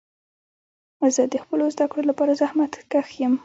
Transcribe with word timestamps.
زه 1.15 1.23
د 1.31 1.33
خپلو 1.43 1.63
زده 1.73 1.85
کړو 1.91 2.03
لپاره 2.09 2.37
زحمت 2.41 2.71
کښ 2.91 3.07
یم. 3.21 3.33